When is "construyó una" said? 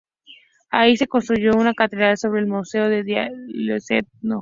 1.05-1.75